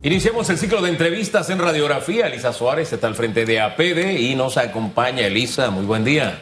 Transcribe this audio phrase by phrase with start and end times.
[0.00, 2.28] Iniciamos el ciclo de entrevistas en radiografía.
[2.28, 5.70] Elisa Suárez está al frente de APD y nos acompaña Elisa.
[5.70, 6.40] Muy buen día.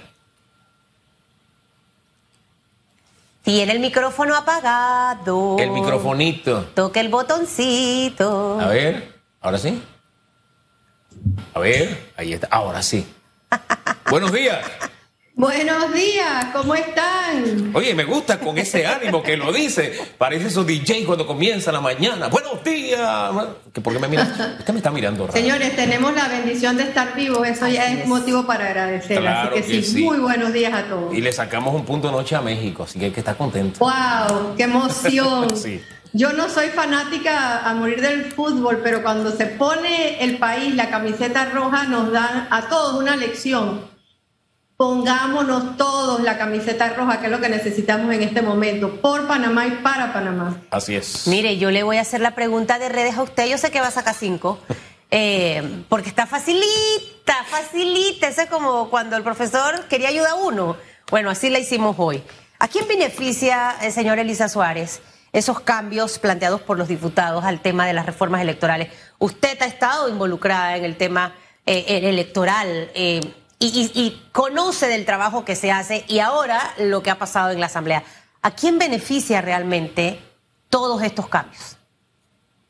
[3.43, 5.57] Tiene el micrófono apagado.
[5.59, 6.67] El microfonito.
[6.75, 8.61] Toque el botoncito.
[8.61, 9.83] A ver, ahora sí.
[11.55, 12.49] A ver, ahí está.
[12.49, 13.07] Ahora sí.
[14.11, 14.67] Buenos días.
[15.39, 17.71] Buenos días, ¿cómo están?
[17.75, 19.93] Oye, me gusta con ese ánimo que lo dice.
[20.17, 22.29] Parece esos DJ cuando comienza la mañana.
[22.29, 23.31] Buenos días.
[23.83, 24.23] ¿Por qué me mira?
[24.59, 25.39] Usted me está mirando raro.
[25.39, 27.47] Señores, tenemos la bendición de estar vivos.
[27.47, 29.19] Eso ya es motivo para agradecer.
[29.21, 30.05] Claro así que, que sí, sí.
[30.05, 31.15] muy buenos días a todos.
[31.15, 33.79] Y le sacamos un punto noche a México, así que hay que estar contento.
[33.81, 34.55] ¡Wow!
[34.57, 35.49] ¡Qué emoción!
[35.55, 35.83] Sí.
[36.15, 40.89] Yo no soy fanática a morir del fútbol, pero cuando se pone el país la
[40.89, 43.96] camiseta roja nos dan a todos una lección.
[44.77, 49.67] Pongámonos todos la camiseta roja, que es lo que necesitamos en este momento, por Panamá
[49.67, 50.61] y para Panamá.
[50.71, 51.27] Así es.
[51.27, 53.47] Mire, yo le voy a hacer la pregunta de redes a usted.
[53.47, 54.59] Yo sé que va a sacar cinco.
[55.11, 58.29] eh, porque está facilita, facilita.
[58.29, 60.77] Eso es como cuando el profesor quería ayudar a uno.
[61.11, 62.23] Bueno, así la hicimos hoy.
[62.59, 65.01] ¿A quién beneficia, eh, señor Elisa Suárez,
[65.33, 68.91] esos cambios planteados por los diputados al tema de las reformas electorales?
[69.19, 72.91] Usted ha estado involucrada en el tema eh, electoral.
[72.95, 73.21] eh,
[73.59, 77.61] y, y- conoce del trabajo que se hace y ahora lo que ha pasado en
[77.61, 78.03] la Asamblea.
[78.43, 80.21] ¿A quién beneficia realmente
[80.69, 81.77] todos estos cambios?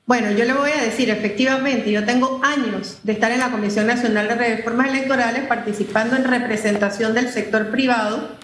[0.06, 3.88] Bueno, yo le voy a decir, efectivamente, yo tengo años de estar en la Comisión
[3.88, 8.36] Nacional de Reformas Electorales participando en representación del sector privado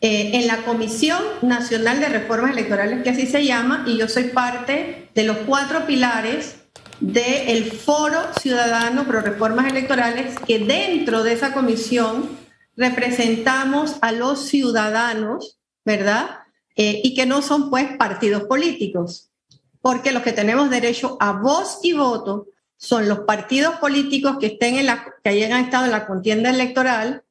[0.00, 4.24] eh, en la Comisión Nacional de Reformas Electorales, que así se llama, y yo soy
[4.24, 6.56] parte de los cuatro pilares
[7.00, 12.28] del Foro Ciudadano Pro Reformas Electorales, que dentro de esa comisión
[12.76, 16.40] representamos a los ciudadanos, ¿verdad?
[16.76, 19.28] Eh, y que no son pues partidos políticos
[19.80, 24.76] porque los que tenemos derecho a voz y voto son los partidos políticos que estén
[24.76, 27.24] en la que hayan estado en la contienda electoral,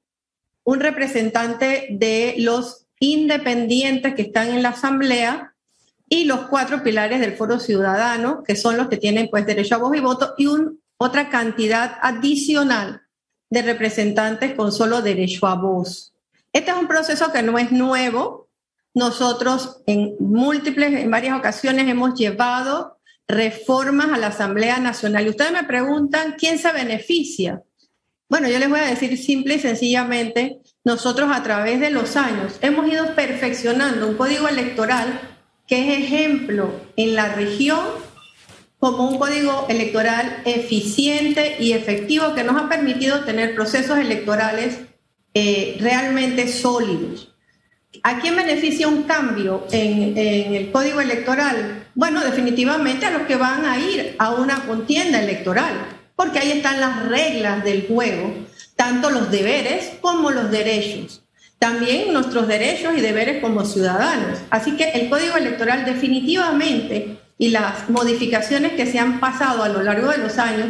[0.63, 5.53] un representante de los independientes que están en la asamblea
[6.09, 9.79] y los cuatro pilares del Foro Ciudadano, que son los que tienen pues derecho a
[9.79, 13.01] voz y voto y un, otra cantidad adicional
[13.49, 16.13] de representantes con solo derecho a voz.
[16.53, 18.47] Este es un proceso que no es nuevo,
[18.93, 22.97] nosotros en múltiples, en varias ocasiones hemos llevado
[23.27, 25.25] reformas a la Asamblea Nacional.
[25.25, 27.61] Y ustedes me preguntan, ¿quién se beneficia?
[28.29, 32.57] Bueno, yo les voy a decir simple y sencillamente, nosotros a través de los años
[32.61, 35.36] hemos ido perfeccionando un código electoral
[35.67, 37.79] que es ejemplo en la región
[38.79, 44.79] como un código electoral eficiente y efectivo que nos ha permitido tener procesos electorales
[45.33, 47.33] eh, realmente sólidos.
[48.03, 51.87] ¿A quién beneficia un cambio en, en, el código electoral?
[51.95, 55.73] Bueno, definitivamente a los que van a ir a una contienda electoral,
[56.15, 58.33] porque ahí están las reglas del juego,
[58.75, 61.26] tanto los deberes como los derechos.
[61.59, 64.39] También nuestros derechos y deberes como ciudadanos.
[64.49, 69.81] Así que el código electoral definitivamente y las modificaciones que se han pasado a lo
[69.81, 70.67] largo de los años,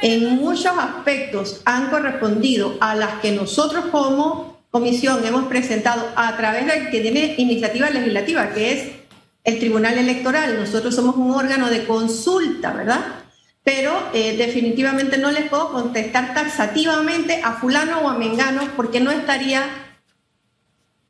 [0.00, 6.66] en muchos aspectos han correspondido a las que nosotros como comisión hemos presentado a través
[6.66, 8.88] de que tiene iniciativa legislativa, que es
[9.44, 10.58] el Tribunal Electoral.
[10.58, 13.00] Nosotros somos un órgano de consulta, ¿verdad?
[13.64, 19.10] Pero eh, definitivamente no les puedo contestar taxativamente a fulano o a mengano porque no
[19.10, 19.87] estaría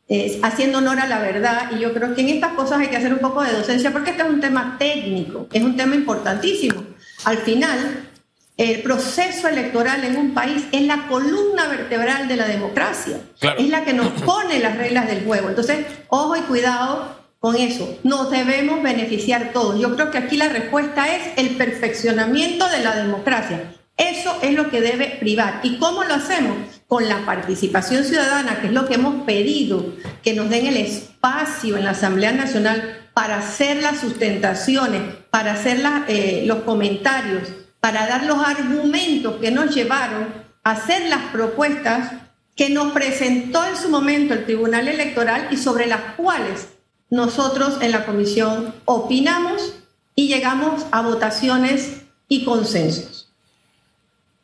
[0.09, 1.71] eh, haciendo honor a la verdad.
[1.77, 4.11] Y yo creo que en estas cosas hay que hacer un poco de docencia porque
[4.11, 6.83] este es un tema técnico, es un tema importantísimo.
[7.25, 8.09] Al final,
[8.57, 13.61] el proceso electoral en un país es la columna vertebral de la democracia, Claro.
[13.61, 15.49] es la que nos pone las reglas del juego.
[15.49, 19.79] Entonces, ojo y cuidado con eso, nos debemos beneficiar todos.
[19.79, 23.75] Yo creo que aquí la respuesta es el perfeccionamiento de la democracia.
[23.97, 25.61] Eso es lo que debe privar.
[25.63, 26.57] ¿Y cómo lo hacemos?
[26.89, 29.95] Con la participación ciudadana, que es lo que hemos pedido,
[30.25, 35.81] que nos den el espacio en la Asamblea Nacional para hacer las sustentaciones, para hacer
[36.09, 37.43] eh, los comentarios,
[37.79, 40.29] para dar los argumentos que nos llevaron
[40.65, 42.13] a hacer las propuestas
[42.57, 46.69] que nos presentó en su momento el Tribunal Electoral y sobre las cuales
[47.09, 49.75] nosotros en la comisión opinamos
[50.15, 53.31] y llegamos a votaciones y consensos.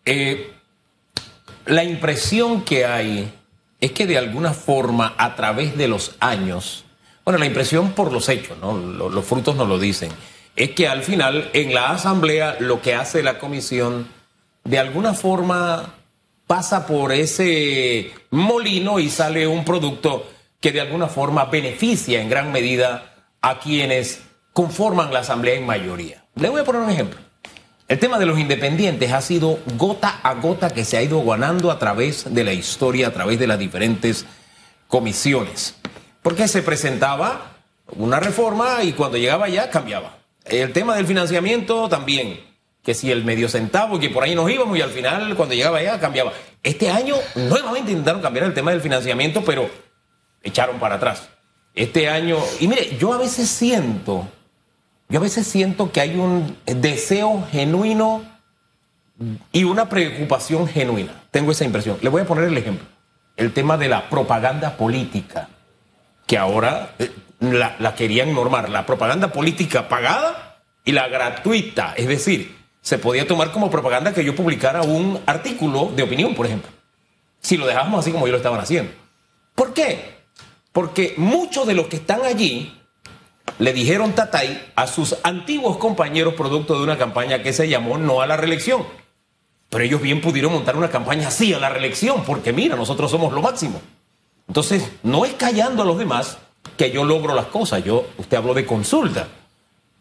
[0.05, 0.54] Eh,
[1.67, 3.33] la impresión que hay
[3.81, 6.85] es que de alguna forma, a través de los años,
[7.25, 8.77] bueno, la impresión por los hechos, ¿no?
[8.77, 10.11] Lo- Los, frutos nos lo dicen,
[10.57, 14.09] es que al final en la asamblea lo que hace la comisión,
[14.65, 15.95] de alguna forma
[16.47, 20.31] pasa por ese molino y sale un producto
[20.61, 24.23] que de alguna forma beneficia en gran medida a quienes
[24.53, 26.25] conforman la asamblea en mayoría.
[26.37, 27.19] Le voy a poner un ejemplo.
[27.87, 31.71] El tema de los independientes ha sido gota a gota que se ha ido ganando
[31.71, 34.25] a través de la historia, a través de las diferentes
[34.89, 35.75] comisiones.
[36.23, 37.59] Porque se presentaba
[37.99, 40.17] una reforma y cuando llegaba ya cambiaba.
[40.47, 42.41] El tema del financiamiento también,
[42.83, 45.83] que si el medio centavo, que por ahí nos íbamos y al final cuando llegaba
[45.83, 46.33] ya cambiaba.
[46.63, 49.69] Este año nuevamente intentaron cambiar el tema del financiamiento, pero
[50.43, 51.29] echaron para atrás.
[51.75, 54.27] Este año, y mire, yo a veces siento,
[55.15, 58.25] yo a veces siento que hay un deseo genuino
[59.53, 61.23] y una preocupación genuina.
[61.31, 61.99] Tengo esa impresión.
[62.03, 62.85] Le voy a poner el ejemplo.
[63.37, 65.51] El tema de la propaganda política,
[66.27, 68.69] que ahora eh, la, querían normar.
[68.71, 71.95] La propaganda política pagada y la gratuita.
[71.97, 76.47] Es decir, se podía tomar como propaganda que yo publicara un artículo de opinión, por
[76.47, 76.73] ejemplo.
[77.39, 78.91] Si lo dejamos así como yo lo estaban haciendo.
[79.55, 80.25] ¿Por qué?
[80.73, 82.81] Porque muchos de los que están allí
[83.59, 88.21] le dijeron tatay a sus antiguos compañeros producto de una campaña que se llamó No
[88.21, 88.85] a la reelección.
[89.71, 93.33] Pero ellos bien pudieron montar una campaña así a la reelección, porque mira, nosotros somos
[93.33, 93.81] lo máximo.
[94.47, 96.39] Entonces, no es callando a los demás
[96.77, 97.83] que yo logro las cosas.
[97.85, 99.29] Yo, usted habló de consulta.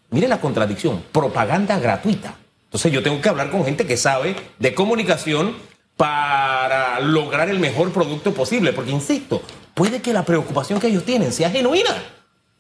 [0.10, 2.36] Mire la contradicción, propaganda gratuita.
[2.66, 5.56] Entonces yo tengo que hablar con gente que sabe de comunicación
[5.98, 9.42] para lograr el mejor producto posible, porque insisto,
[9.74, 12.04] puede que la preocupación que ellos tienen sea genuina,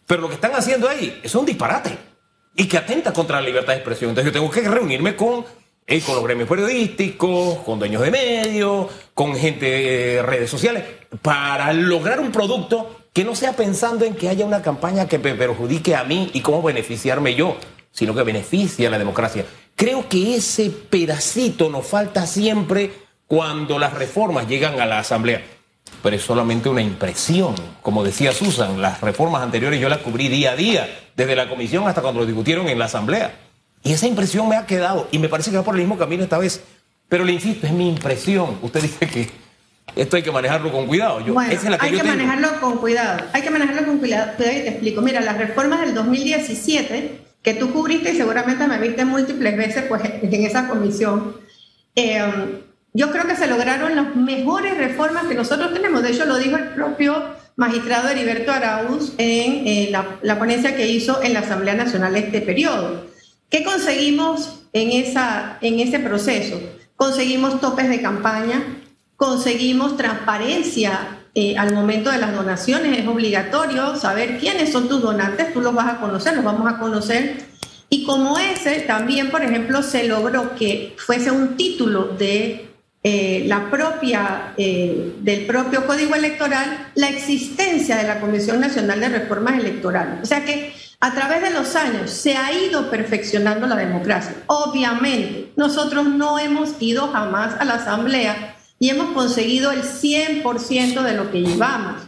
[0.05, 1.97] pero lo que están haciendo ahí es un disparate
[2.55, 4.09] y que atenta contra la libertad de expresión.
[4.09, 5.45] Entonces yo tengo que reunirme con,
[5.87, 10.83] eh, con los gremios periodísticos, con dueños de medios, con gente de redes sociales,
[11.21, 15.35] para lograr un producto que no sea pensando en que haya una campaña que me
[15.35, 17.57] perjudique a mí y cómo beneficiarme yo,
[17.91, 19.45] sino que beneficie a la democracia.
[19.75, 22.91] Creo que ese pedacito nos falta siempre
[23.27, 25.43] cuando las reformas llegan a la Asamblea.
[26.03, 27.55] Pero es solamente una impresión.
[27.81, 31.87] Como decía Susan, las reformas anteriores yo las cubrí día a día, desde la comisión
[31.87, 33.33] hasta cuando lo discutieron en la Asamblea.
[33.83, 36.23] Y esa impresión me ha quedado y me parece que va por el mismo camino
[36.23, 36.63] esta vez.
[37.09, 38.59] Pero le insisto, es mi impresión.
[38.61, 39.29] Usted dice que
[39.95, 41.19] esto hay que manejarlo con cuidado.
[41.21, 43.25] Yo, bueno, hay que manejarlo con cuidado.
[43.33, 44.31] Hay que manejarlo con cuidado.
[44.37, 45.01] Te explico.
[45.01, 50.01] Mira, las reformas del 2017 que tú cubriste y seguramente me viste múltiples veces pues,
[50.03, 51.35] en esa comisión,
[51.95, 52.23] eh,
[52.93, 56.03] yo creo que se lograron las mejores reformas que nosotros tenemos.
[56.03, 57.15] De hecho, lo dijo el propio
[57.55, 62.41] magistrado Heriberto Arauz en eh, la, la, ponencia que hizo en la Asamblea Nacional este
[62.41, 63.05] periodo.
[63.49, 66.59] ¿Qué conseguimos en, esa, en ese proceso?
[66.95, 68.63] Conseguimos topes de campaña,
[69.15, 72.97] conseguimos transparencia eh, al momento de las donaciones.
[72.97, 76.77] Es obligatorio saber quiénes son tus donantes, tú los vas a conocer, los vamos a
[76.77, 77.45] conocer.
[77.89, 82.72] Y como ese, también, por ejemplo, se logró que fuese un título de
[83.05, 89.09] eh, la propia, eh, del propio Código Electoral la existencia de la Comisión Nacional de
[89.09, 90.19] Reformas Electorales.
[90.23, 94.33] O sea que a través de los años se ha ido perfeccionando la democracia.
[94.47, 101.13] Obviamente, nosotros no hemos ido jamás a la Asamblea y hemos conseguido el 100% de
[101.13, 102.03] lo que llevamos.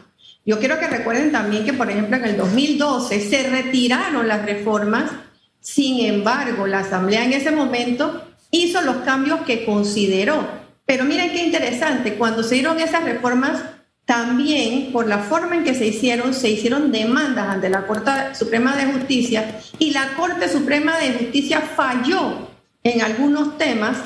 [0.45, 5.11] Yo quiero que recuerden también que, por ejemplo, en el 2012 se retiraron las reformas,
[5.59, 10.64] sin embargo, la Asamblea en ese momento hizo los cambios que consideró.
[10.85, 13.63] Pero miren qué interesante, cuando se dieron esas reformas,
[14.05, 18.75] también por la forma en que se hicieron, se hicieron demandas ante la Corte Suprema
[18.75, 22.49] de Justicia y la Corte Suprema de Justicia falló
[22.83, 23.97] en algunos temas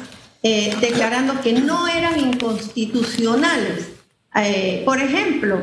[0.42, 3.90] eh, declarando que no eran inconstitucionales.
[4.36, 5.60] Eh, por ejemplo,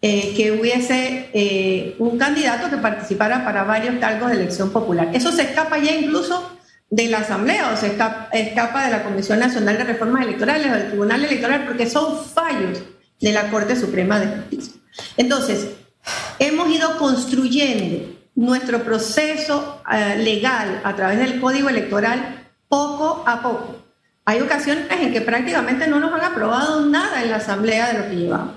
[0.00, 5.10] eh, que hubiese un candidato que participara para varios cargos de elección popular.
[5.12, 6.59] Eso se escapa ya incluso
[6.90, 10.74] de la Asamblea o se escapa, escapa de la Comisión Nacional de Reformas Electorales o
[10.74, 12.82] del Tribunal Electoral porque son fallos
[13.20, 14.74] de la Corte Suprema de Justicia.
[15.16, 15.68] Entonces,
[16.38, 19.82] hemos ido construyendo nuestro proceso
[20.18, 23.76] legal a través del Código Electoral poco a poco.
[24.24, 28.08] Hay ocasiones en que prácticamente no nos han aprobado nada en la asamblea de lo
[28.08, 28.54] que llevamos.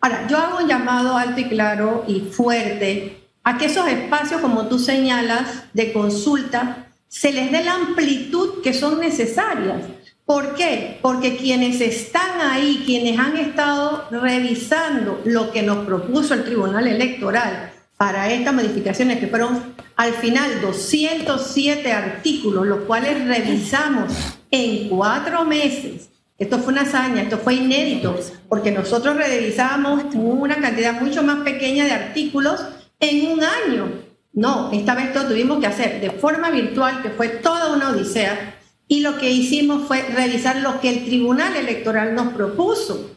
[0.00, 4.66] Ahora, yo hago un llamado alto y claro y fuerte a que esos espacios, como
[4.66, 9.82] tú señalas, de consulta, se les dé la amplitud que son necesarias.
[10.24, 10.98] ¿Por qué?
[11.02, 17.72] Porque quienes están ahí, quienes han estado revisando lo que nos propuso el Tribunal Electoral
[17.96, 24.12] para estas modificaciones, que fueron al final 207 artículos, los cuales revisamos
[24.52, 26.10] en cuatro meses.
[26.38, 28.16] Esto fue una hazaña, esto fue inédito,
[28.48, 32.64] porque nosotros revisábamos una cantidad mucho más pequeña de artículos
[33.00, 34.09] en un año.
[34.32, 38.56] No, esta vez lo tuvimos que hacer de forma virtual, que fue toda una odisea,
[38.86, 43.10] y lo que hicimos fue revisar lo que el Tribunal Electoral nos propuso,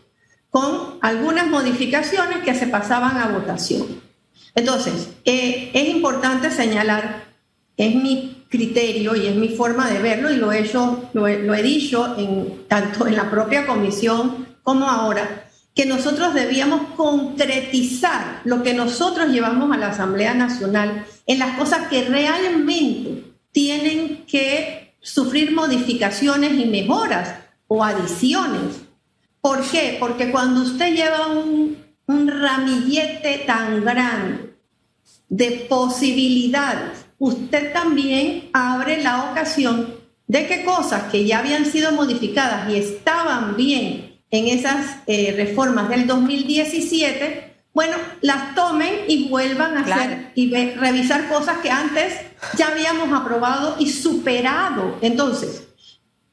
[0.50, 4.02] con algunas modificaciones que se pasaban a votación.
[4.56, 7.24] Entonces, eh, es importante señalar,
[7.76, 11.64] es mi criterio y es mi forma de verlo y lo he hecho, lo he,
[11.64, 18.74] dicho en, tanto en la propia comisión como ahora, que nosotros debíamos concretizar lo que
[18.74, 26.54] nosotros llevamos a la Asamblea Nacional en las cosas que realmente tienen que sufrir modificaciones
[26.54, 27.36] y mejoras
[27.68, 28.82] o adiciones.
[29.42, 29.98] ¿Por qué?
[30.00, 34.56] Porque cuando usted lleva un, ramillete tan grande
[35.30, 39.96] de posibilidades usted también abre la ocasión
[40.28, 45.90] de que cosas que ya habían sido modificadas y estaban bien en esas eh, reformas
[45.90, 52.16] del 2017, bueno, las tomen y vuelvan a hacer y revisar cosas que antes
[52.58, 54.98] ya habíamos aprobado y superado.
[55.02, 55.66] Entonces,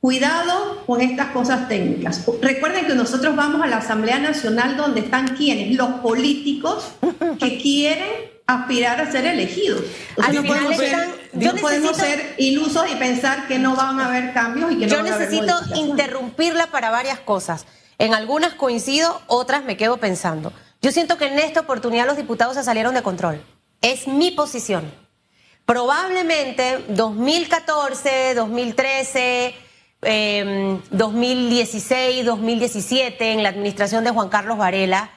[0.00, 2.24] cuidado con estas cosas técnicas.
[2.40, 6.92] Recuerden que nosotros vamos a la Asamblea Nacional donde están quienes, los políticos
[7.38, 9.82] que quieren aspirar a ser elegidos.
[10.32, 10.42] no
[11.54, 15.02] podemos, ser, ilusos y pensar que no van a haber cambios y que no Yo
[15.02, 17.66] necesito interrumpirla para varias cosas.
[18.00, 20.54] En algunas coincido, otras me quedo pensando.
[20.80, 23.44] Yo siento que en esta oportunidad los diputados se salieron de control.
[23.82, 24.90] Es mi posición.
[25.66, 29.54] Probablemente 2014, 2013,
[30.90, 35.10] 2016, 2017, en la administración de Juan Carlos Varela,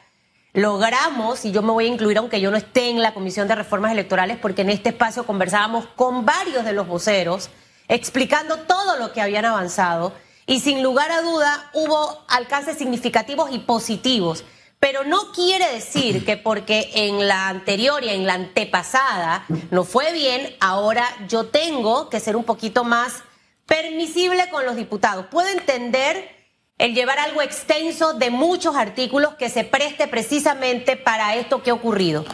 [0.52, 3.56] logramos, y yo me voy a incluir aunque yo no esté en la Comisión de
[3.56, 7.50] Reformas Electorales, porque en este espacio conversábamos con varios de los voceros,
[7.88, 10.12] explicando todo lo que habían avanzado,
[10.46, 14.44] y sin lugar a duda hubo alcances significativos y positivos.
[14.80, 20.12] Pero no quiere decir que porque en la anterior y en la antepasada no fue
[20.12, 23.24] bien, ahora yo tengo que ser un poquito más
[23.66, 25.28] permisible con los diputados.
[25.28, 26.30] Puedo entender
[26.78, 31.76] el llevar algo extenso de muchos artículos que se preste precisamente para esto que ha
[31.76, 32.26] ocurrido.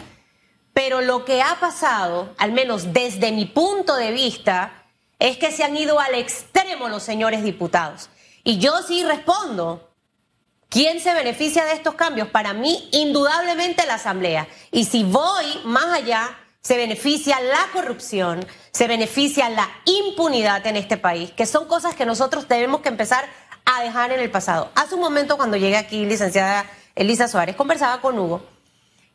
[0.72, 4.79] Pero lo que ha pasado, al menos desde mi punto de vista,
[5.20, 8.10] es que se han ido al extremo los señores diputados.
[8.42, 9.86] Y yo sí respondo.
[10.68, 12.28] ¿Quién se beneficia de estos cambios?
[12.28, 14.48] Para mí, indudablemente la Asamblea.
[14.70, 20.96] Y si voy más allá, se beneficia la corrupción, se beneficia la impunidad en este
[20.96, 23.24] país, que son cosas que nosotros tenemos que empezar
[23.64, 24.70] a dejar en el pasado.
[24.74, 28.42] Hace un momento cuando llegué aquí, licenciada Elisa Suárez, conversaba con Hugo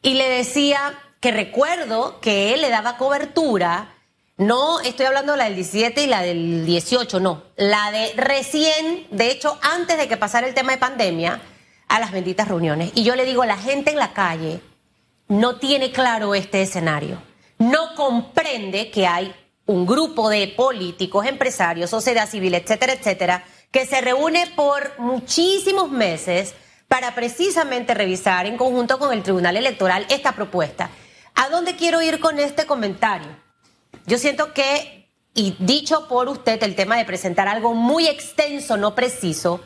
[0.01, 3.94] y le decía que recuerdo que él le daba cobertura,
[4.37, 9.07] no estoy hablando de la del 17 y la del 18, no, la de recién,
[9.11, 11.41] de hecho, antes de que pasara el tema de pandemia,
[11.87, 12.91] a las benditas reuniones.
[12.95, 14.59] Y yo le digo, la gente en la calle
[15.27, 17.21] no tiene claro este escenario,
[17.57, 19.33] no comprende que hay
[19.65, 26.53] un grupo de políticos, empresarios, sociedad civil, etcétera, etcétera, que se reúne por muchísimos meses
[26.87, 30.91] para precisamente revisar en conjunto con el Tribunal Electoral esta propuesta.
[31.33, 33.44] ¿A dónde quiero ir con este comentario?
[34.05, 38.93] Yo siento que, y dicho por usted el tema de presentar algo muy extenso, no
[38.93, 39.61] preciso,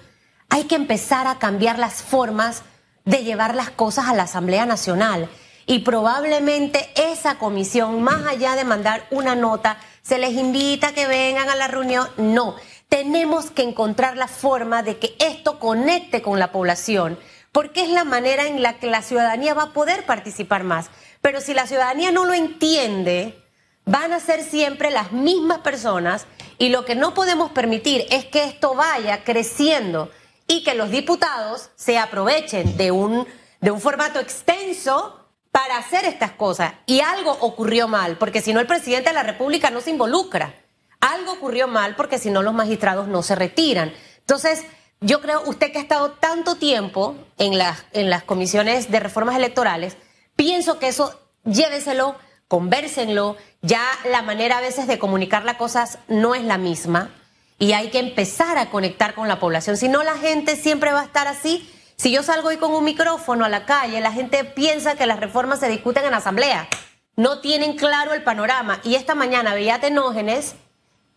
[0.49, 2.63] hay que empezar a cambiar las formas
[3.03, 5.29] de llevar las cosas a la Asamblea Nacional.
[5.65, 11.05] Y probablemente esa comisión, más allá de mandar una nota, se les invita a que
[11.05, 12.07] vengan a la reunión.
[12.17, 12.55] No,
[12.87, 17.19] tenemos que encontrar la forma de que esto conecte con la población,
[17.51, 20.89] porque es la manera en la que la ciudadanía va a poder participar más.
[21.21, 23.43] Pero si la ciudadanía no lo entiende,
[23.85, 26.25] van a ser siempre las mismas personas
[26.57, 30.11] y lo que no podemos permitir es que esto vaya creciendo
[30.47, 33.27] y que los diputados se aprovechen de un,
[33.61, 35.19] de un formato extenso
[35.51, 36.73] para hacer estas cosas.
[36.85, 40.53] Y algo ocurrió mal, porque si no el presidente de la República no se involucra.
[40.99, 43.93] Algo ocurrió mal porque si no los magistrados no se retiran.
[44.19, 44.63] Entonces,
[45.01, 49.35] yo creo, usted que ha estado tanto tiempo en las, en las comisiones de reformas
[49.35, 49.95] electorales,
[50.35, 52.15] pienso que eso lléveselo,
[52.49, 57.11] convérsenlo, ya la manera a veces de comunicar las cosas no es la misma
[57.59, 59.77] y hay que empezar a conectar con la población.
[59.77, 61.71] Si no, la gente siempre va a estar así.
[61.95, 65.19] Si yo salgo hoy con un micrófono a la calle, la gente piensa que las
[65.19, 66.67] reformas se discuten en asamblea.
[67.15, 68.79] No tienen claro el panorama.
[68.83, 70.55] Y esta mañana veía Tenógenes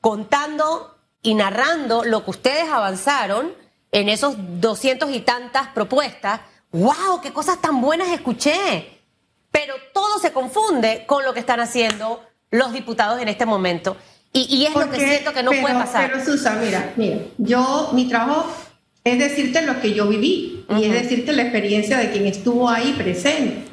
[0.01, 3.55] contando y narrando lo que ustedes avanzaron
[3.91, 6.41] en esos doscientos y tantas propuestas.
[6.73, 7.21] ¡Wow!
[7.23, 9.02] ¡Qué cosas tan buenas escuché!
[9.53, 13.97] Pero todo se confunde con lo que están haciendo los diputados en este momento.
[14.35, 16.11] Y, es lo que siento que no puede pasar.
[16.11, 18.51] Pero Susa, mira, mira, yo, mi trabajo
[19.05, 22.95] es decirte lo que yo viví y es decirte la experiencia de quien estuvo ahí
[22.95, 23.65] presente.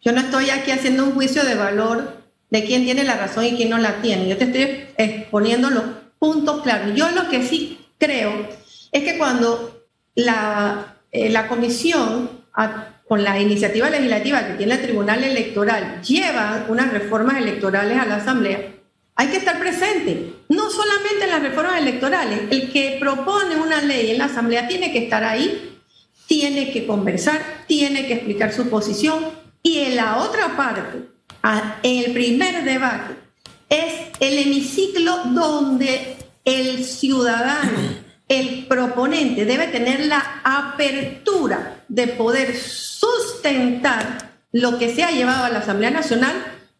[0.00, 2.16] Yo no estoy aquí haciendo un juicio de valor
[2.50, 4.28] de quién tiene la razón y quién no la tiene.
[4.28, 5.84] Yo te estoy exponiendo los
[6.18, 6.94] puntos claros.
[6.96, 8.32] Yo lo que sí creo
[8.90, 12.30] es que cuando la, eh, la comisión,
[13.08, 18.16] con la iniciativa legislativa que tiene el Tribunal Electoral, lleva unas reformas electorales a la
[18.16, 18.74] Asamblea,
[19.20, 22.42] hay que estar presente, no solamente en las reformas electorales.
[22.50, 25.80] El que propone una ley en la Asamblea tiene que estar ahí,
[26.26, 29.26] tiene que conversar, tiene que explicar su posición
[29.60, 31.08] y en la otra parte,
[31.82, 33.14] en el primer debate,
[33.68, 44.32] es el hemiciclo donde el ciudadano, el proponente, debe tener la apertura de poder sustentar
[44.52, 46.34] lo que se ha llevado a la Asamblea Nacional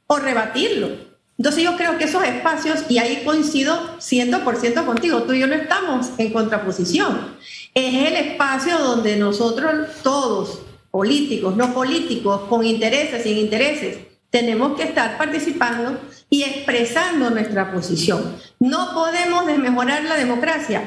[0.06, 1.08] o rebatirlo.
[1.38, 5.54] Entonces yo creo que esos espacios, y ahí coincido 100% contigo, tú y yo no
[5.54, 7.36] estamos en contraposición.
[7.74, 13.98] Es el espacio donde nosotros todos, políticos, no políticos, con intereses, sin intereses,
[14.30, 18.36] tenemos que estar participando y expresando nuestra posición.
[18.58, 20.86] No podemos desmejorar la democracia.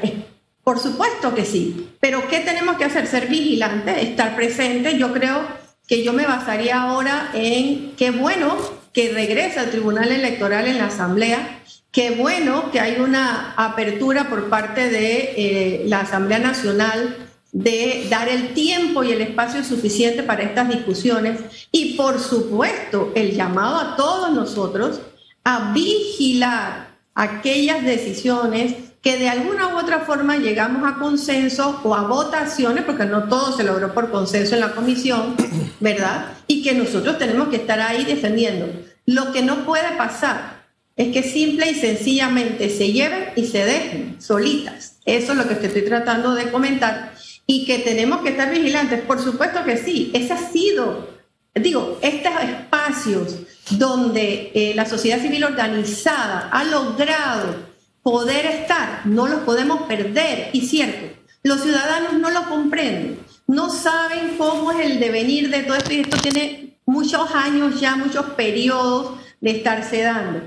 [0.64, 3.06] Por supuesto que sí, pero ¿qué tenemos que hacer?
[3.06, 4.96] Ser vigilantes, estar presentes.
[4.96, 5.44] Yo creo
[5.88, 8.56] que yo me basaría ahora en qué bueno
[8.92, 14.48] que regresa el Tribunal Electoral en la Asamblea, qué bueno que hay una apertura por
[14.48, 17.16] parte de eh, la Asamblea Nacional
[17.52, 21.40] de dar el tiempo y el espacio suficiente para estas discusiones
[21.70, 25.00] y por supuesto el llamado a todos nosotros
[25.44, 32.02] a vigilar aquellas decisiones que de alguna u otra forma llegamos a consenso o a
[32.02, 35.34] votaciones, porque no todo se logró por consenso en la comisión,
[35.80, 36.26] ¿verdad?
[36.46, 38.68] Y que nosotros tenemos que estar ahí defendiendo.
[39.04, 40.62] Lo que no puede pasar
[40.94, 44.98] es que simple y sencillamente se lleven y se dejen solitas.
[45.04, 47.12] Eso es lo que te estoy tratando de comentar.
[47.44, 49.00] Y que tenemos que estar vigilantes.
[49.00, 50.12] Por supuesto que sí.
[50.14, 51.08] Ese ha sido,
[51.54, 53.36] digo, estos espacios
[53.70, 57.71] donde eh, la sociedad civil organizada ha logrado
[58.02, 60.50] poder estar, no los podemos perder.
[60.52, 65.76] Y cierto, los ciudadanos no lo comprenden, no saben cómo es el devenir de todo
[65.76, 70.40] esto y esto tiene muchos años ya, muchos periodos de estarse dando.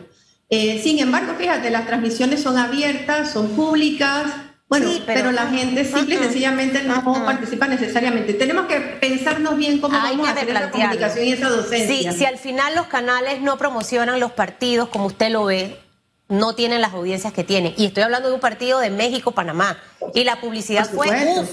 [0.49, 4.25] Eh, sin embargo, fíjate, las transmisiones son abiertas, son públicas,
[4.67, 8.33] bueno, pero, la gente simple y sencillamente no participa necesariamente.
[8.33, 12.11] Tenemos que pensarnos bien cómo vamos a hacer esa comunicación y esa docencia.
[12.11, 15.77] Sí, si al final los canales no promocionan los partidos como usted lo ve,
[16.27, 17.73] no tienen las audiencias que tienen.
[17.77, 19.77] Y estoy hablando de un partido de México-Panamá.
[20.13, 21.49] Y la publicidad fue uff.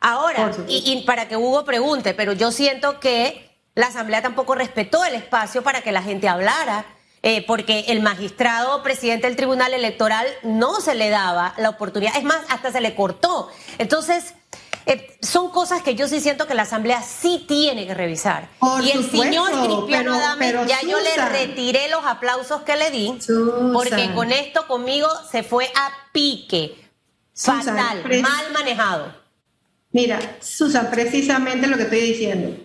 [0.00, 5.14] Ahora, y, para que Hugo pregunte, pero yo siento que la Asamblea tampoco respetó el
[5.14, 6.84] espacio para que la gente hablara,
[7.22, 12.24] eh, porque el magistrado presidente del Tribunal Electoral no se le daba la oportunidad, es
[12.24, 13.50] más, hasta se le cortó.
[13.78, 14.34] Entonces,
[14.86, 18.48] eh, son cosas que yo sí siento que la Asamblea sí tiene que revisar.
[18.84, 23.12] y el señor Cristiano Adame, ya yo le retiré los aplausos que le di,
[23.72, 26.76] porque con esto conmigo se fue a pique.
[27.34, 29.12] fatal, mal manejado.
[29.90, 32.56] Mira, Susan, precisamente lo que estoy diciendo.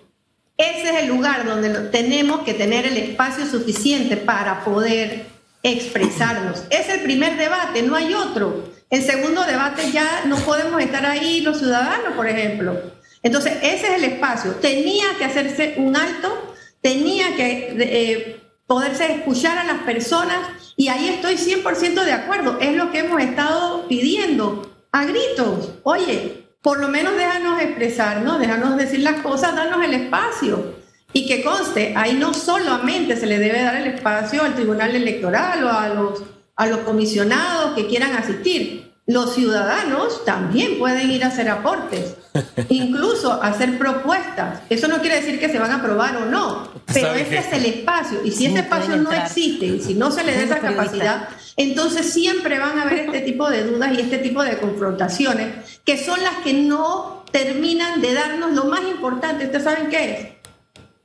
[0.57, 5.25] Ese es el lugar donde tenemos que tener el espacio suficiente para poder
[5.63, 6.63] expresarnos.
[6.69, 8.70] Es el primer debate, no hay otro.
[8.91, 12.77] El segundo debate ya no podemos estar ahí los ciudadanos, por ejemplo.
[13.23, 14.51] Entonces, ese es el espacio.
[14.55, 20.39] Tenía que hacerse un alto, tenía que eh, poderse escuchar a las personas
[20.75, 22.57] y ahí estoy 100% de acuerdo.
[22.59, 25.69] Es lo que hemos estado pidiendo a gritos.
[25.83, 30.75] Oye, por lo menos déjanos expresarnos, déjanos decir las cosas, danos el espacio.
[31.13, 35.63] Y que conste, ahí no solamente se le debe dar el espacio al Tribunal Electoral
[35.63, 36.23] o a los
[36.55, 38.91] a los comisionados que quieran asistir.
[39.07, 42.15] Los ciudadanos también pueden ir a hacer aportes,
[42.69, 44.61] incluso hacer propuestas.
[44.69, 47.65] Eso no quiere decir que se van a aprobar o no, pero este es el
[47.65, 48.19] espacio.
[48.23, 52.13] Y si ese espacio no existe, y si no se le da esa capacidad, entonces
[52.13, 56.21] siempre van a haber este tipo de dudas y este tipo de confrontaciones, que son
[56.23, 59.45] las que no terminan de darnos lo más importante.
[59.45, 60.40] ¿Ustedes saben qué es?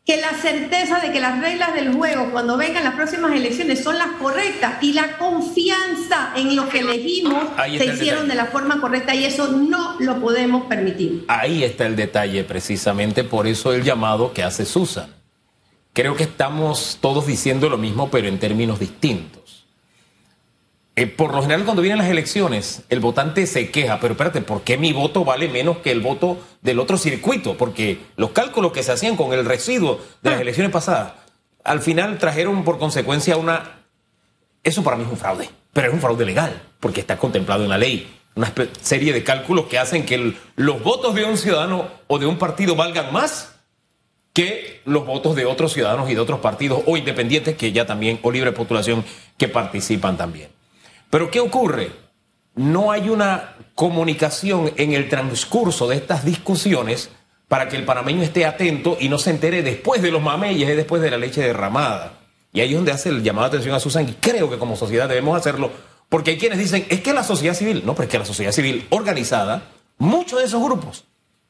[0.07, 3.99] Que la certeza de que las reglas del juego cuando vengan las próximas elecciones son
[3.99, 7.45] las correctas y la confianza en lo que elegimos
[7.77, 11.25] se hicieron de la forma correcta y eso no lo podemos permitir.
[11.27, 15.13] Ahí está el detalle, precisamente por eso el llamado que hace Susan.
[15.93, 19.56] Creo que estamos todos diciendo lo mismo, pero en términos distintos.
[20.99, 24.63] Eh, por lo general, cuando vienen las elecciones, el votante se queja, pero espérate, ¿por
[24.63, 27.59] qué mi voto vale menos que el voto del otro circuito?
[27.59, 30.43] Porque los cálculos que se hacían con el residuo de las ah.
[30.43, 31.13] elecciones pasadas,
[31.65, 33.83] al final trajeron por consecuencia una...
[34.63, 37.69] Eso para mí es un fraude, pero es un fraude legal, porque está contemplado en
[37.69, 38.11] la ley.
[38.35, 42.39] Una serie de cálculos que hacen que los votos de un ciudadano o de un
[42.39, 43.55] partido valgan más
[44.33, 48.19] que los votos de otros ciudadanos y de otros partidos o independientes que ya también,
[48.23, 49.05] o libre postulación,
[49.37, 50.56] que participan también.
[51.11, 51.93] Pero ¿qué ocurre?
[52.55, 57.11] No hay una comunicación en el transcurso de estas discusiones
[57.49, 61.03] para que el panameño esté atento y no se entere después de los mameyes, después
[61.03, 62.15] de la leche derramada.
[62.53, 64.77] Y ahí es donde hace el llamado de atención a Susan y creo que como
[64.77, 65.71] sociedad debemos hacerlo,
[66.09, 68.53] porque hay quienes dicen, es que la sociedad civil, no, pero es que la sociedad
[68.53, 69.63] civil organizada,
[69.99, 71.05] muchos de esos grupos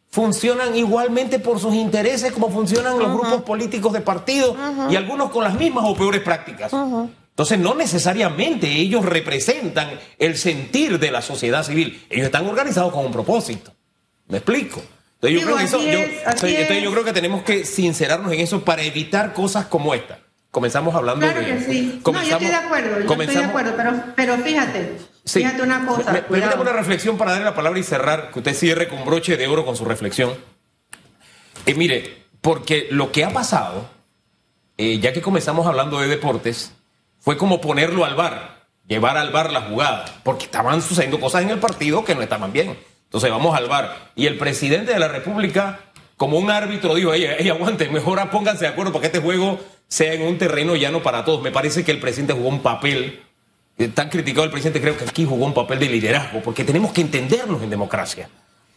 [0.09, 4.57] funcionan igualmente por sus intereses como funcionan los grupos políticos de partido
[4.90, 6.73] y algunos con las mismas o peores prácticas.
[7.37, 12.03] Entonces, no necesariamente ellos representan el sentir de la sociedad civil.
[12.09, 13.75] Ellos están organizados con un propósito.
[14.29, 14.83] ¿Me explico?
[15.20, 15.70] Entonces,
[16.83, 20.18] yo, creo que tenemos que sincerarnos en eso para evitar cosas como esta.
[20.51, 22.01] Comenzamos hablando claro Que sí.
[22.03, 24.92] no, yo estoy de acuerdo, yo estoy de acuerdo, pero, pero fíjate,
[25.27, 26.12] fíjate una cosa.
[26.12, 29.37] Me, permítame una reflexión para darle la palabra y cerrar, que usted cierre con broche
[29.37, 30.33] de oro con su reflexión.
[31.66, 33.90] Eh, mire, porque lo que ha pasado,
[34.79, 36.72] eh, ya que comenzamos hablando de deportes,
[37.26, 41.50] fue como ponerlo al bar, llevar al bar la jugada, porque estaban sucediendo cosas en
[41.50, 42.78] el partido que no estaban bien.
[43.02, 44.12] Entonces vamos al bar.
[44.14, 45.80] Y el presidente de la República,
[46.16, 49.58] como un árbitro, dijo, ella, aguante, mejor pónganse de acuerdo para que este juego
[49.88, 51.42] sea en un terreno llano para todos.
[51.42, 53.20] Me parece que el presidente jugó un papel,
[53.76, 56.92] eh, tan criticado el presidente, creo que aquí jugó un papel de liderazgo, porque tenemos
[56.92, 58.30] que entendernos en democracia.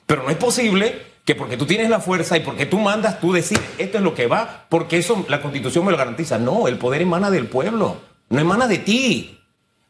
[0.07, 3.31] Pero no es posible que porque tú tienes la fuerza y porque tú mandas, tú
[3.31, 6.39] decides, esto es lo que va, porque eso la constitución me lo garantiza.
[6.39, 9.39] No, el poder emana del pueblo no emana de ti.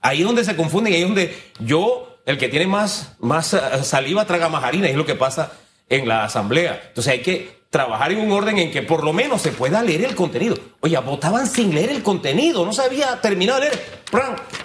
[0.02, 3.84] Ahí es donde se confunden, ahí es donde yo, el que tiene más, más eh,
[3.84, 5.52] saliva, traga más harina, es lo que pasa
[5.90, 6.82] en la asamblea.
[6.88, 10.06] Entonces hay que trabajar en un orden en que por lo menos se pueda leer
[10.06, 10.58] el contenido.
[10.80, 13.84] Oye, votaban sin leer el contenido, no se había terminado de leer.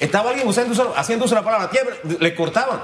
[0.00, 1.70] Estaba alguien usando, haciéndose la palabra
[2.20, 2.80] le cortaban.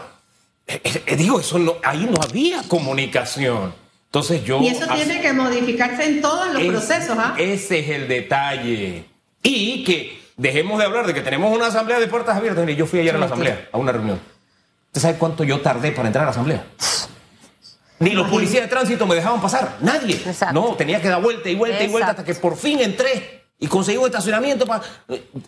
[0.66, 3.74] Eh, eh, digo, eso no, ahí no había comunicación.
[4.06, 4.60] Entonces yo...
[4.60, 7.34] Y eso tiene que modificarse en todos los procesos, ¿ah?
[7.38, 9.04] Ese es el detalle.
[9.42, 12.64] Y que dejemos de hablar de que tenemos una asamblea de puertas abiertas.
[12.64, 14.18] Mire, yo fui ayer a la asamblea, a una reunión.
[14.86, 16.64] ¿Usted sabe cuánto yo tardé para entrar a la asamblea?
[17.98, 20.18] Ni los policías de tránsito me dejaban pasar, nadie.
[20.54, 23.66] No, tenía que dar vuelta y vuelta y vuelta hasta que por fin entré y
[23.66, 24.64] conseguí un estacionamiento.
[24.64, 24.82] Para...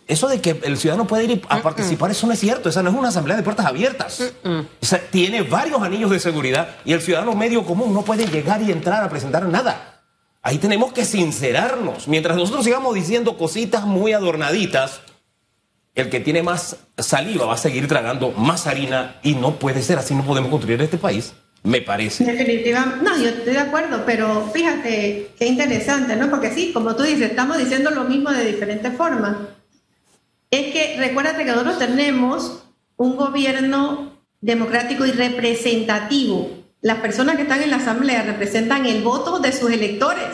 [0.07, 2.69] Eso de que el ciudadano puede ir a participar, eso no es cierto.
[2.69, 4.31] Esa no es una asamblea de puertas abiertas.
[5.09, 9.03] tiene varios anillos de seguridad y el ciudadano medio común no puede llegar y entrar
[9.03, 9.92] a presentar nada.
[10.45, 12.09] Ahí tenemos que sincerarnos.
[12.09, 14.99] Mientras nosotros sigamos diciendo cositas muy adornaditas,
[15.95, 19.99] el que tiene más saliva va a seguir tragando más harina y no puede ser
[19.99, 22.25] así, no podemos construir este país, me parece.
[22.25, 26.29] Definitivamente, no, yo estoy de acuerdo, pero fíjate qué interesante, ¿no?
[26.29, 29.37] Porque sí, como tú dices, estamos diciendo lo mismo de diferentes formas.
[30.51, 32.63] Es que recuérdate que nosotros tenemos
[32.97, 39.39] un gobierno democrático y representativo las personas que están en la asamblea representan el voto
[39.39, 40.27] de sus electores,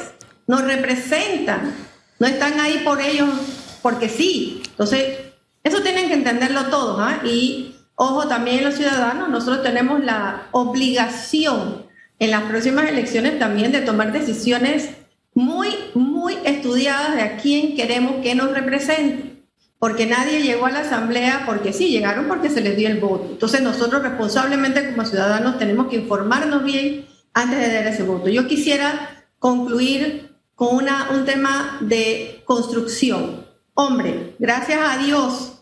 [0.48, 1.74] nos representan,
[2.18, 3.30] no están ahí por ellos
[3.84, 4.64] porque sí.
[4.72, 5.20] Entonces,
[5.64, 6.98] eso tienen que entenderlo todos.
[7.00, 7.22] ¿ah?
[7.24, 11.86] Y ojo, también los ciudadanos, nosotros tenemos la obligación
[12.18, 14.90] en las próximas elecciones también de tomar decisiones
[15.36, 19.29] muy, muy estudiadas de a quién queremos que nos represente
[19.80, 23.30] porque nadie llegó a la asamblea porque sí, llegaron porque se les dio el voto.
[23.32, 28.28] Entonces nosotros responsablemente como ciudadanos tenemos que informarnos bien antes de dar ese voto.
[28.28, 33.46] Yo quisiera concluir con una, un tema de construcción.
[33.74, 35.62] Hombre, gracias a Dios,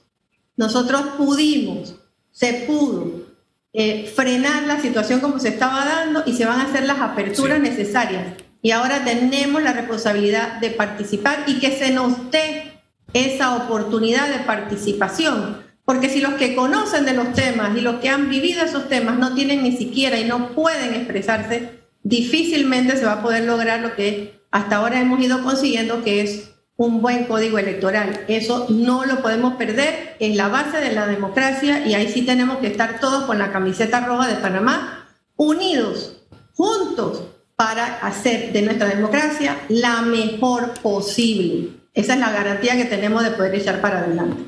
[0.56, 1.96] nosotros pudimos,
[2.32, 3.28] se pudo
[3.74, 7.60] eh, frenar la situación como se estaba dando y se van a hacer las aperturas
[7.60, 8.34] necesarias.
[8.64, 12.77] Y ahora tenemos la responsabilidad de participar y que se nos dé
[13.26, 15.66] esa oportunidad de participación.
[15.86, 19.18] Porque si los que conocen de los temas y los que han vivido esos temas
[19.18, 23.96] no tienen ni siquiera y no pueden expresarse, difícilmente se va a poder lograr lo
[23.96, 28.26] que hasta ahora hemos ido consiguiendo, que es un buen código electoral.
[28.28, 32.58] Eso no lo podemos perder, es la base de la democracia y ahí sí tenemos
[32.58, 36.22] que estar todos con la camiseta roja de Panamá, unidos,
[36.54, 37.24] juntos,
[37.56, 41.70] para hacer de nuestra democracia la mejor posible.
[41.98, 44.44] Esa es la garantía que tenemos de poder echar para adelante.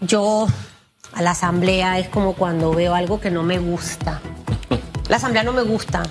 [0.00, 0.48] Yo
[1.12, 4.20] a la asamblea es como cuando veo algo que no me gusta.
[5.08, 6.02] La asamblea no me gusta.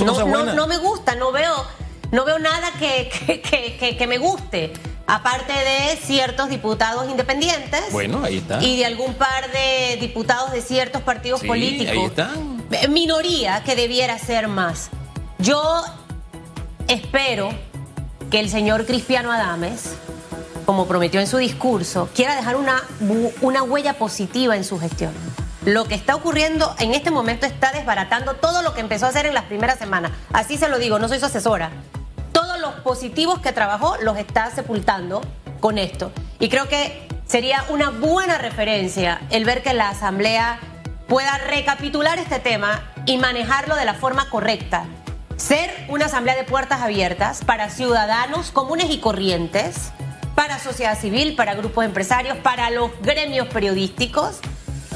[0.00, 1.52] no, no, no, me gusta, no veo,
[2.10, 3.10] no veo nada que,
[3.98, 4.72] que, me guste.
[5.06, 7.92] Aparte de ciertos diputados independientes.
[7.92, 8.62] Bueno, ahí está.
[8.62, 11.92] Y de algún par de diputados de ciertos partidos políticos.
[11.92, 12.64] Ahí están.
[12.88, 14.88] Minoría que debiera ser más.
[15.38, 15.82] Yo
[16.86, 17.50] espero
[18.30, 19.94] que el señor Cristiano Adames,
[20.66, 22.82] como prometió en su discurso, quiera dejar una,
[23.40, 25.12] una huella positiva en su gestión.
[25.64, 29.26] Lo que está ocurriendo en este momento está desbaratando todo lo que empezó a hacer
[29.26, 30.12] en las primeras semanas.
[30.32, 31.70] Así se lo digo, no soy su asesora.
[32.32, 35.22] Todos los positivos que trabajó los está sepultando
[35.60, 36.12] con esto.
[36.38, 40.60] Y creo que sería una buena referencia el ver que la Asamblea
[41.08, 44.84] pueda recapitular este tema y manejarlo de la forma correcta
[45.38, 49.92] ser una asamblea de puertas abiertas para ciudadanos comunes y corrientes,
[50.34, 54.40] para sociedad civil, para grupos empresarios, para los gremios periodísticos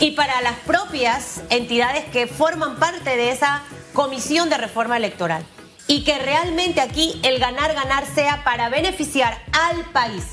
[0.00, 5.44] y para las propias entidades que forman parte de esa comisión de reforma electoral.
[5.86, 10.24] Y que realmente aquí el ganar-ganar sea para beneficiar al país,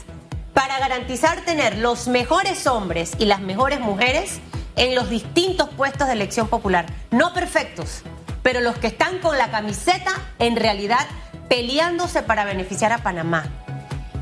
[0.54, 4.40] para garantizar tener los mejores hombres y las mejores mujeres
[4.76, 6.86] en los distintos puestos de elección popular.
[7.12, 8.04] No perfectos,
[8.44, 11.06] pero los que están con la camiseta en realidad
[11.48, 13.46] peleándose para beneficiar a Panamá.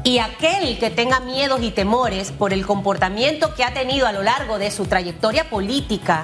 [0.03, 4.23] Y aquel que tenga miedos y temores por el comportamiento que ha tenido a lo
[4.23, 6.23] largo de su trayectoria política,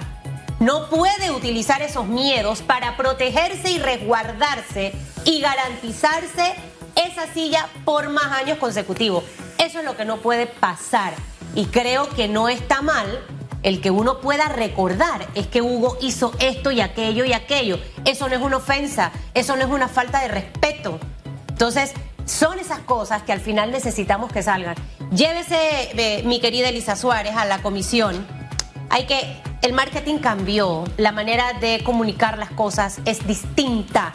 [0.60, 4.94] no puede utilizar esos miedos para protegerse y resguardarse
[5.26, 6.56] y garantizarse
[6.96, 9.26] esa silla por más años consecutivos.
[9.58, 11.14] Eso es lo que no puede pasar.
[11.56, 13.24] Y creo que no está mal
[13.64, 17.80] el que uno pueda recordar es que Hugo hizo esto y aquello y aquello.
[18.06, 21.00] Eso no es una ofensa, eso no es una falta de respeto.
[21.48, 21.94] Entonces,
[22.26, 24.76] son esas cosas que al final necesitamos que salgan.
[25.12, 28.26] Llévese, eh, mi querida Elisa Suárez, a la comisión.
[28.90, 34.14] Hay que, el marketing cambió, la manera de comunicar las cosas es distinta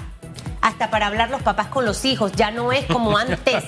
[0.69, 3.65] hasta para hablar los papás con los hijos, ya no es como antes.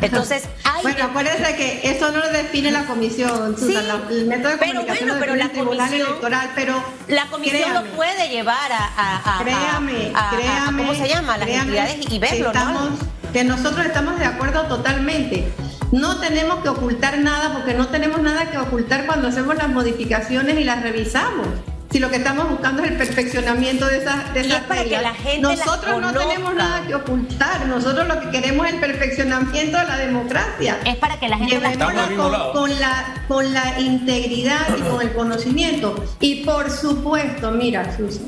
[0.00, 4.52] Entonces, hay Bueno, acuérdense que eso no lo define la comisión, Sí, la- el método
[4.52, 7.96] de pero comunicación bueno, pero la el Tribunal comisión- Electoral, pero la comisión créame, lo
[7.96, 10.82] puede llevar a, a- a- Créame, a- créame.
[10.86, 11.36] ¿cómo se llama?
[11.38, 13.32] Las créame entidades y verlo, estamos, ¿no?
[13.32, 15.52] Que nosotros estamos de acuerdo totalmente.
[15.92, 20.58] No tenemos que ocultar nada porque no tenemos nada que ocultar cuando hacemos las modificaciones
[20.58, 21.46] y las revisamos.
[21.94, 25.00] Si lo que estamos buscando es el perfeccionamiento de esas de esas es para que
[25.00, 27.66] la gente las Nosotros no tenemos nada que ocultar.
[27.68, 30.80] Nosotros lo que queremos es el perfeccionamiento de la democracia.
[30.84, 35.12] Es para que la gente las con, con la, con la integridad y con el
[35.12, 35.94] conocimiento.
[36.18, 38.26] Y por supuesto, mira, Susan,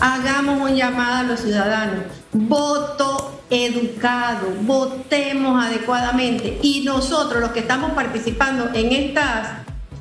[0.00, 2.06] hagamos un llamado a los ciudadanos.
[2.32, 6.58] Voto educado, votemos adecuadamente.
[6.62, 9.22] Y nosotros, los que estamos participando en estos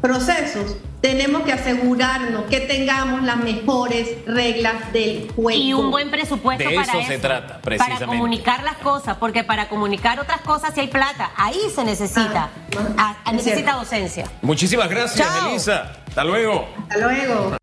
[0.02, 5.60] procesos, tenemos que asegurarnos que tengamos las mejores reglas del juego.
[5.62, 7.08] Y un buen presupuesto De para eso eso.
[7.10, 8.06] se trata, Para precisamente.
[8.06, 12.50] comunicar las cosas, porque para comunicar otras cosas si hay plata, ahí se necesita.
[12.98, 13.80] Ah, Ah, es necesita cierto.
[13.80, 14.32] docencia.
[14.42, 15.50] Muchísimas gracias, Chao.
[15.50, 15.92] Elisa.
[16.08, 16.70] Hasta luego.
[16.90, 17.52] Hasta luego.